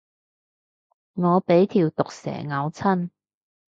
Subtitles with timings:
[1.13, 3.11] 我俾條毒蛇咬親